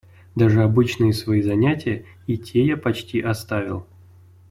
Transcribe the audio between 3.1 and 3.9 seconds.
оставил.